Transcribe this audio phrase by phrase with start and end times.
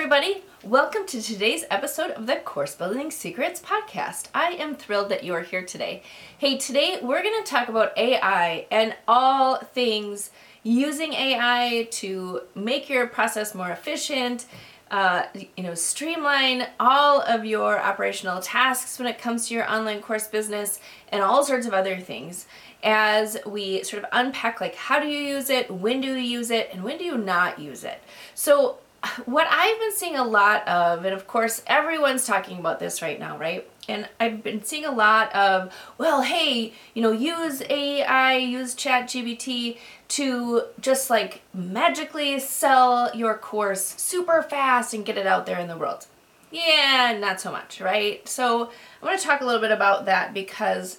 [0.00, 0.42] everybody.
[0.64, 4.28] Welcome to today's episode of the Course Building Secrets podcast.
[4.34, 6.02] I am thrilled that you are here today.
[6.38, 10.30] Hey, today we're going to talk about AI and all things
[10.62, 14.46] using AI to make your process more efficient,
[14.90, 20.00] uh, you know, streamline all of your operational tasks when it comes to your online
[20.00, 20.80] course business
[21.10, 22.46] and all sorts of other things
[22.82, 26.50] as we sort of unpack like how do you use it, when do you use
[26.50, 28.02] it, and when do you not use it.
[28.34, 28.78] So
[29.24, 33.18] what I've been seeing a lot of, and of course everyone's talking about this right
[33.18, 33.68] now, right?
[33.88, 39.78] And I've been seeing a lot of, well, hey, you know, use AI, use ChatGPT
[40.08, 45.68] to just like magically sell your course super fast and get it out there in
[45.68, 46.06] the world.
[46.50, 48.26] Yeah, not so much, right?
[48.28, 50.98] So I'm going to talk a little bit about that because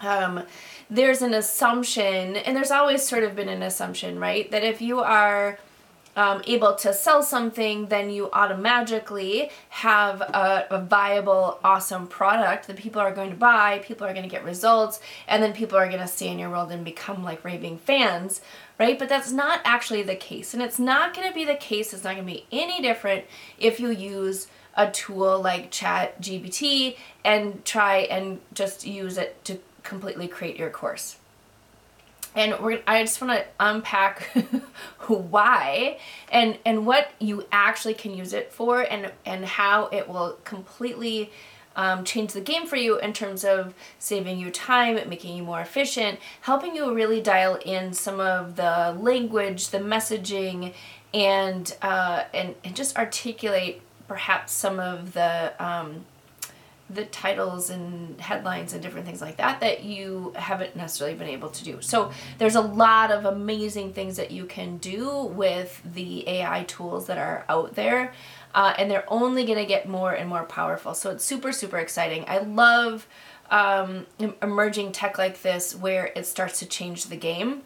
[0.00, 0.44] um,
[0.90, 4.50] there's an assumption, and there's always sort of been an assumption, right?
[4.50, 5.58] That if you are
[6.16, 12.76] um, able to sell something, then you automatically have a, a, viable, awesome product that
[12.76, 15.86] people are going to buy, people are going to get results, and then people are
[15.86, 18.42] going to stay in your world and become like raving fans,
[18.78, 18.98] right?
[18.98, 20.52] But that's not actually the case.
[20.52, 23.24] And it's not going to be the case, it's not going to be any different
[23.58, 29.58] if you use a tool like Chat GPT and try and just use it to
[29.82, 31.16] completely create your course
[32.34, 34.30] and we're I just want to unpack
[35.06, 35.98] why
[36.30, 41.30] and and what you actually can use it for and and how it will completely
[41.76, 45.60] um, change the game for you in terms of saving you time, making you more
[45.60, 50.74] efficient, helping you really dial in some of the language, the messaging,
[51.14, 56.04] and uh, and and just articulate perhaps some of the um,
[56.94, 61.48] the titles and headlines and different things like that that you haven't necessarily been able
[61.50, 61.80] to do.
[61.80, 67.06] So there's a lot of amazing things that you can do with the AI tools
[67.06, 68.12] that are out there.
[68.54, 70.92] Uh, and they're only going to get more and more powerful.
[70.94, 72.26] So it's super, super exciting.
[72.28, 73.06] I love
[73.50, 74.06] um,
[74.42, 77.62] emerging tech like this where it starts to change the game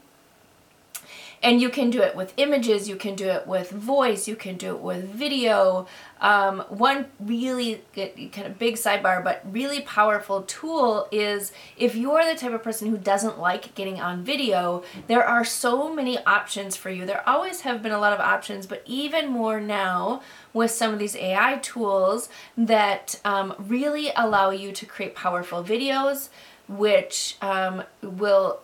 [1.42, 4.56] and you can do it with images you can do it with voice you can
[4.56, 5.86] do it with video.
[6.18, 12.38] Um, one really kind of big sidebar but really powerful tool is if you're the
[12.38, 16.90] type of person who doesn't like getting on video there are so many options for
[16.90, 17.04] you.
[17.04, 20.22] There always have been a lot of options but even more now
[20.52, 26.30] with some of these ai tools that um, really allow you to create powerful videos
[26.68, 28.60] which um, will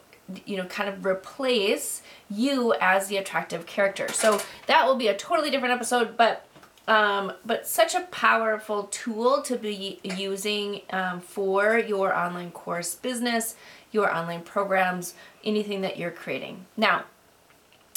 [0.46, 4.10] you know kind of replace you as the attractive character.
[4.12, 6.46] So that will be a totally different episode, but
[6.88, 13.54] um, but such a powerful tool to be using um, for your online course business,
[13.92, 16.66] your online programs, anything that you're creating.
[16.76, 17.04] Now,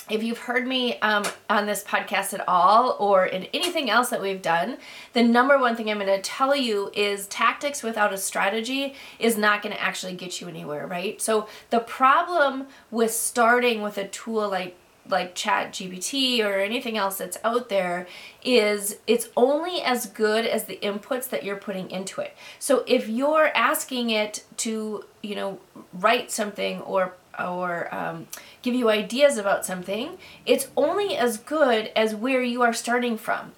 [0.10, 4.22] if you've heard me um, on this podcast at all or in anything else that
[4.22, 4.78] we've done,
[5.14, 9.38] the number one thing I'm going to tell you is tactics without a strategy is
[9.38, 11.20] not going to actually get you anywhere, right?
[11.22, 14.78] So the problem with starting with a tool like
[15.08, 18.08] like chat gpt or anything else that's out there
[18.44, 23.08] is it's only as good as the inputs that you're putting into it so if
[23.08, 25.60] you're asking it to you know
[25.94, 28.28] write something or or um,
[28.62, 33.54] give you ideas about something, it's only as good as where you are starting from.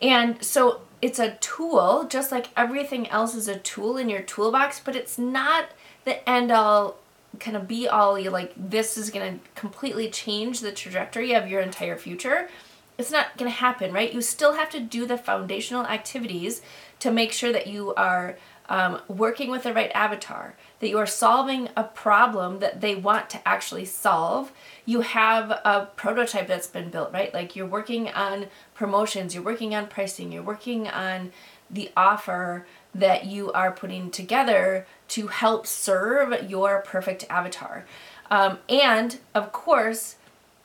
[0.00, 4.80] And so it's a tool, just like everything else is a tool in your toolbox,
[4.80, 5.70] but it's not
[6.04, 6.96] the end all
[7.38, 11.60] kind of be all like this is going to completely change the trajectory of your
[11.60, 12.48] entire future.
[12.96, 14.12] It's not going to happen, right?
[14.12, 16.62] You still have to do the foundational activities
[16.98, 18.36] to make sure that you are
[18.68, 23.30] um, working with the right avatar, that you are solving a problem that they want
[23.30, 24.52] to actually solve.
[24.84, 27.32] You have a prototype that's been built, right?
[27.32, 31.32] Like you're working on promotions, you're working on pricing, you're working on
[31.70, 37.84] the offer that you are putting together to help serve your perfect avatar.
[38.30, 40.16] Um, and of course,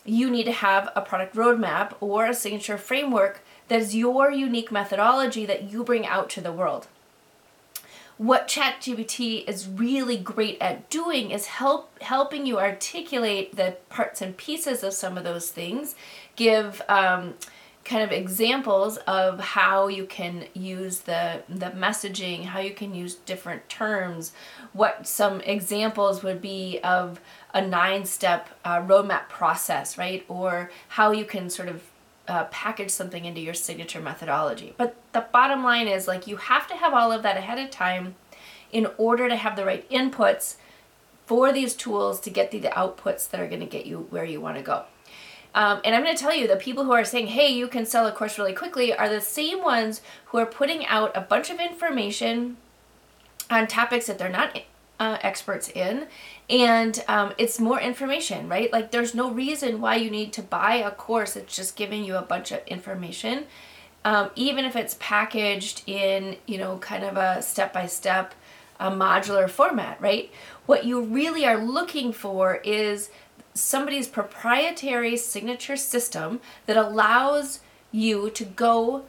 [0.05, 4.71] you need to have a product roadmap or a signature framework that is your unique
[4.71, 6.87] methodology that you bring out to the world
[8.17, 14.37] what ChatGPT is really great at doing is help helping you articulate the parts and
[14.37, 15.95] pieces of some of those things,
[16.35, 17.33] give um,
[17.83, 23.15] kind of examples of how you can use the the messaging, how you can use
[23.15, 24.31] different terms,
[24.73, 27.19] what some examples would be of
[27.53, 30.25] a nine-step uh, roadmap process, right?
[30.27, 31.83] Or how you can sort of
[32.27, 34.73] uh, package something into your signature methodology.
[34.77, 37.69] But the bottom line is like you have to have all of that ahead of
[37.69, 38.15] time
[38.71, 40.55] in order to have the right inputs
[41.25, 44.25] for these tools to get the, the outputs that are going to get you where
[44.25, 44.83] you want to go.
[45.55, 47.85] Um, and I'm going to tell you the people who are saying, hey, you can
[47.85, 51.51] sell a course really quickly are the same ones who are putting out a bunch
[51.51, 52.57] of information
[53.51, 54.59] on topics that they're not
[54.99, 56.07] uh, experts in.
[56.49, 58.71] And um, it's more information, right?
[58.71, 62.15] Like there's no reason why you need to buy a course that's just giving you
[62.15, 63.45] a bunch of information.
[64.05, 68.33] Um, even if it's packaged in, you know, kind of a step by step,
[68.79, 70.31] a modular format, right?
[70.65, 73.09] What you really are looking for is
[73.53, 77.59] somebody's proprietary signature system that allows
[77.91, 79.05] you to go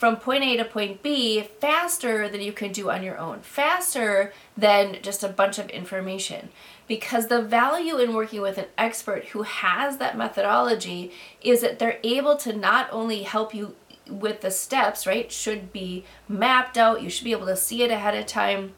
[0.00, 4.32] from point A to point B faster than you can do on your own, faster
[4.56, 6.48] than just a bunch of information.
[6.88, 11.12] Because the value in working with an expert who has that methodology
[11.42, 13.76] is that they're able to not only help you
[14.08, 17.90] with the steps, right, should be mapped out, you should be able to see it
[17.90, 18.72] ahead of time.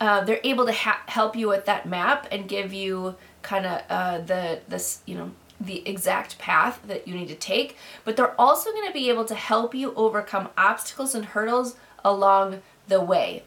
[0.00, 3.82] Uh, they're able to ha- help you with that map and give you kind of
[3.90, 8.38] uh, the this you know the exact path that you need to take, but they're
[8.40, 13.42] also going to be able to help you overcome obstacles and hurdles along the way.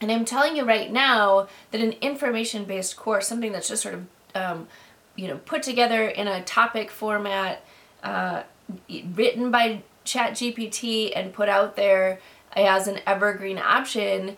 [0.00, 3.94] And I'm telling you right now that an information based course, something that's just sort
[3.94, 4.68] of, um,
[5.14, 7.64] you know, put together in a topic format,
[8.02, 8.42] uh,
[9.14, 12.18] written by ChatGPT and put out there
[12.56, 14.36] as an evergreen option,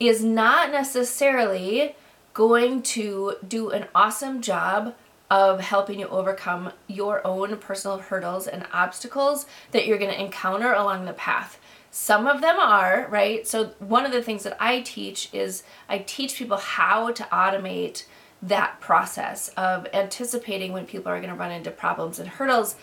[0.00, 1.94] is not necessarily
[2.32, 4.94] going to do an awesome job
[5.34, 10.72] of helping you overcome your own personal hurdles and obstacles that you're going to encounter
[10.72, 11.58] along the path.
[11.90, 13.44] Some of them are, right?
[13.44, 18.04] So, one of the things that I teach is I teach people how to automate
[18.42, 22.76] that process of anticipating when people are going to run into problems and hurdles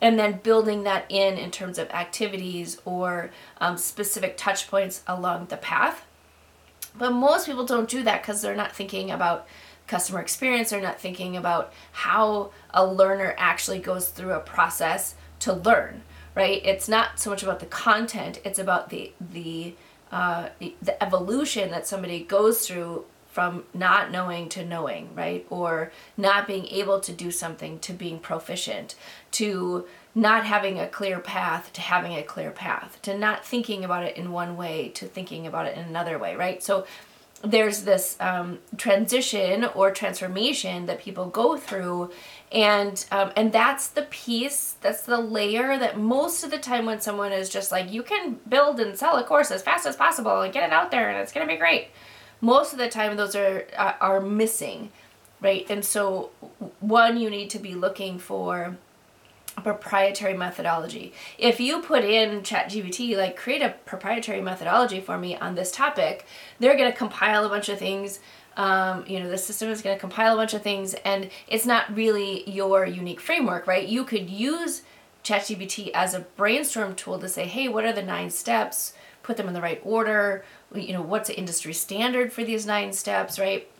[0.00, 3.30] and then building that in in terms of activities or
[3.60, 6.06] um, specific touch points along the path.
[6.96, 9.46] But most people don't do that because they're not thinking about
[9.90, 10.70] customer experience.
[10.70, 16.02] They're not thinking about how a learner actually goes through a process to learn,
[16.34, 16.64] right?
[16.64, 19.74] It's not so much about the content, it's about the, the,
[20.12, 25.46] uh, the evolution that somebody goes through from not knowing to knowing, right?
[25.50, 28.94] Or not being able to do something to being proficient,
[29.32, 34.04] to not having a clear path to having a clear path, to not thinking about
[34.04, 36.62] it in one way to thinking about it in another way, right?
[36.62, 36.86] So
[37.42, 42.10] there's this um, transition or transformation that people go through.
[42.52, 47.00] And um, and that's the piece that's the layer that most of the time when
[47.00, 50.40] someone is just like you can build and sell a course as fast as possible
[50.40, 51.88] and get it out there and it's going to be great.
[52.40, 54.90] Most of the time those are uh, are missing
[55.40, 55.66] right?
[55.70, 56.30] And so
[56.80, 58.76] one you need to be looking for
[59.62, 61.12] proprietary methodology.
[61.38, 66.26] If you put in ChatGPT, like create a proprietary methodology for me on this topic,
[66.58, 68.20] they're going to compile a bunch of things.
[68.56, 71.66] Um, you know, the system is going to compile a bunch of things, and it's
[71.66, 73.86] not really your unique framework, right?
[73.86, 74.82] You could use
[75.24, 78.92] ChatGPT as a brainstorm tool to say, hey, what are the nine steps?
[79.22, 80.44] Put them in the right order.
[80.74, 83.70] You know, what's the industry standard for these nine steps, right?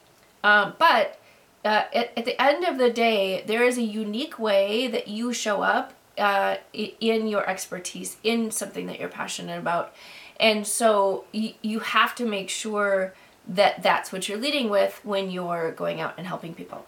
[0.42, 1.19] Um, but
[1.64, 5.32] uh, at, at the end of the day, there is a unique way that you
[5.32, 9.94] show up uh, in your expertise, in something that you're passionate about.
[10.38, 13.14] And so y- you have to make sure
[13.46, 16.86] that that's what you're leading with when you're going out and helping people.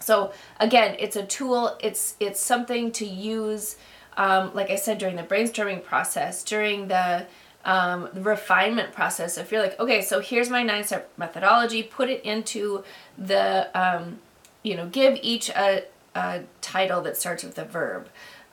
[0.00, 1.76] So again, it's a tool.
[1.80, 3.76] It's it's something to use,
[4.16, 7.26] um, like I said, during the brainstorming process, during the
[7.68, 9.36] um, the refinement process.
[9.36, 12.82] If you're like, okay, so here's my nine step methodology, put it into
[13.18, 14.20] the, um,
[14.62, 15.84] you know, give each a,
[16.14, 18.08] a title that starts with a verb.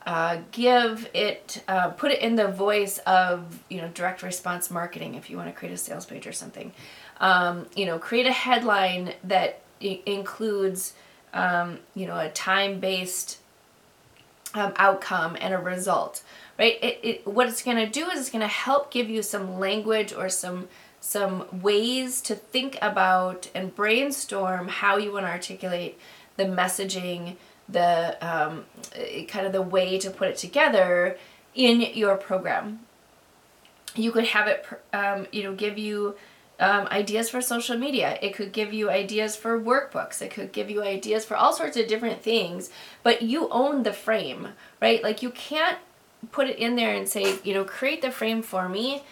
[0.05, 5.15] Uh, give it, uh, put it in the voice of, you know, direct response marketing
[5.15, 6.73] if you want to create a sales page or something.
[7.21, 10.93] Um, you know, create a headline that I- includes,
[11.33, 13.39] um, you know, a time based
[14.53, 16.21] um, outcome and a result
[16.57, 16.77] right?
[16.81, 19.59] It, it what it's going to do is it's going to help give you some
[19.59, 20.67] language or some
[20.99, 25.99] some ways to think about and brainstorm how you want to articulate
[26.35, 27.35] the messaging,
[27.69, 28.65] the um,
[29.27, 31.17] kind of the way to put it together
[31.53, 32.79] in your program.
[33.95, 36.15] You could have it, um, you know, give you
[36.59, 38.17] um, ideas for social media.
[38.21, 40.21] It could give you ideas for workbooks.
[40.21, 42.69] It could give you ideas for all sorts of different things,
[43.03, 44.49] but you own the frame,
[44.81, 45.03] right?
[45.03, 45.77] Like you can't
[46.31, 49.03] put it in there and say, you know, create the frame for me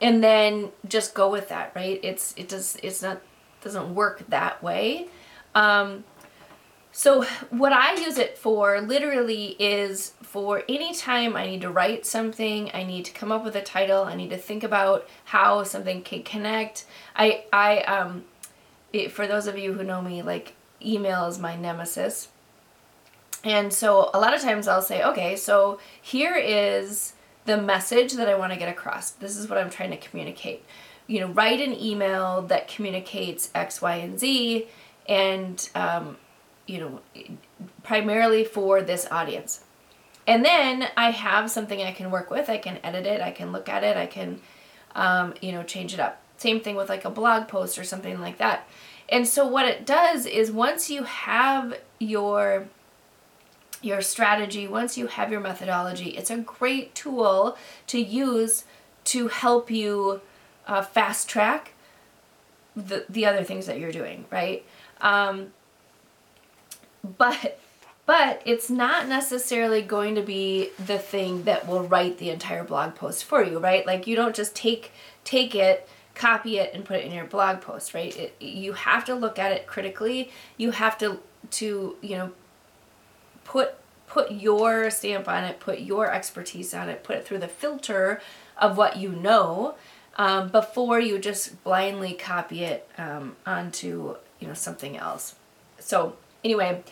[0.00, 2.00] and then just go with that, right?
[2.02, 3.20] It's it does it's not
[3.62, 5.08] doesn't work that way.
[5.54, 6.04] Um,
[6.92, 12.06] so what I use it for literally is for any time I need to write
[12.06, 15.64] something, I need to come up with a title, I need to think about how
[15.64, 16.84] something can connect.
[17.16, 18.24] I I um
[18.92, 20.54] it, for those of you who know me, like
[20.84, 22.28] email is my nemesis.
[23.44, 27.12] And so a lot of times I'll say, okay, so here is
[27.44, 29.10] the message that I want to get across.
[29.10, 30.64] This is what I'm trying to communicate.
[31.06, 34.66] You know, write an email that communicates X, Y, and Z,
[35.06, 36.16] and, um,
[36.66, 37.00] you know,
[37.82, 39.62] primarily for this audience.
[40.26, 42.48] And then I have something I can work with.
[42.48, 44.40] I can edit it, I can look at it, I can,
[44.94, 46.22] um, you know, change it up.
[46.38, 48.66] Same thing with like a blog post or something like that.
[49.10, 52.68] And so what it does is once you have your
[53.84, 57.56] your strategy, once you have your methodology, it's a great tool
[57.88, 58.64] to use
[59.04, 60.20] to help you
[60.66, 61.72] uh, fast track
[62.74, 64.64] the, the other things that you're doing, right?
[65.00, 65.52] Um,
[67.18, 67.60] but
[68.06, 72.94] but it's not necessarily going to be the thing that will write the entire blog
[72.94, 73.86] post for you, right?
[73.86, 74.92] Like you don't just take
[75.24, 78.14] take it, copy it and put it in your blog post, right?
[78.16, 80.30] It, you have to look at it critically.
[80.56, 82.32] You have to to, you know,
[83.44, 83.74] put
[84.06, 88.20] put your stamp on it, put your expertise on it, put it through the filter
[88.56, 89.74] of what you know
[90.16, 95.34] um, before you just blindly copy it um, onto you know something else.
[95.78, 96.82] So anyway,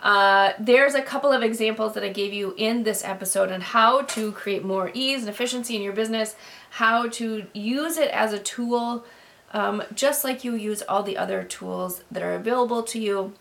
[0.00, 4.02] uh, there's a couple of examples that I gave you in this episode on how
[4.02, 6.36] to create more ease and efficiency in your business,
[6.70, 9.04] how to use it as a tool,
[9.52, 13.32] um, just like you use all the other tools that are available to you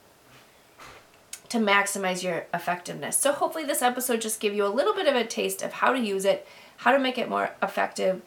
[1.55, 3.17] to maximize your effectiveness.
[3.17, 5.93] So hopefully this episode just give you a little bit of a taste of how
[5.93, 6.45] to use it,
[6.77, 8.21] how to make it more effective,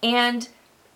[0.00, 0.48] and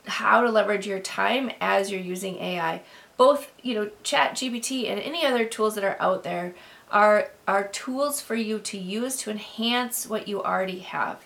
[0.07, 2.83] how to leverage your time as you're using AI.
[3.17, 6.55] Both, you know, Chat GPT and any other tools that are out there
[6.93, 11.25] are are tools for you to use to enhance what you already have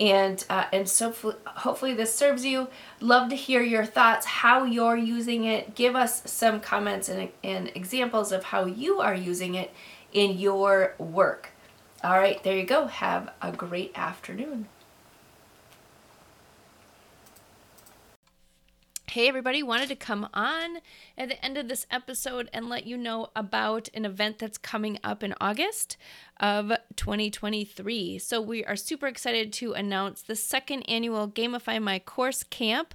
[0.00, 2.68] and uh, and so hopefully this serves you
[3.00, 7.70] love to hear your thoughts how you're using it give us some comments and, and
[7.74, 9.72] examples of how you are using it
[10.12, 11.50] in your work.
[12.04, 12.86] All right there you go.
[12.86, 14.66] Have a great afternoon.
[19.12, 20.78] Hey, everybody, wanted to come on
[21.18, 24.98] at the end of this episode and let you know about an event that's coming
[25.04, 25.98] up in August
[26.40, 28.18] of 2023.
[28.18, 32.94] So, we are super excited to announce the second annual Gamify My Course Camp